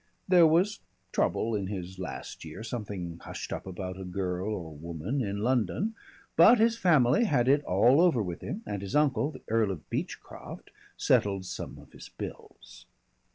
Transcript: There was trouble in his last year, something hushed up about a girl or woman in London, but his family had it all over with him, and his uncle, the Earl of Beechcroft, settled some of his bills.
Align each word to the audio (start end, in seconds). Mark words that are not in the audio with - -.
There 0.27 0.47
was 0.47 0.79
trouble 1.11 1.53
in 1.53 1.67
his 1.67 1.99
last 1.99 2.43
year, 2.43 2.63
something 2.63 3.19
hushed 3.19 3.53
up 3.53 3.67
about 3.67 3.99
a 3.99 4.03
girl 4.03 4.51
or 4.55 4.75
woman 4.75 5.21
in 5.21 5.41
London, 5.41 5.93
but 6.35 6.57
his 6.57 6.75
family 6.75 7.25
had 7.25 7.47
it 7.47 7.63
all 7.65 8.01
over 8.01 8.23
with 8.23 8.41
him, 8.41 8.63
and 8.65 8.81
his 8.81 8.95
uncle, 8.95 9.29
the 9.29 9.43
Earl 9.47 9.69
of 9.69 9.87
Beechcroft, 9.91 10.71
settled 10.97 11.45
some 11.45 11.77
of 11.77 11.91
his 11.91 12.09
bills. 12.09 12.87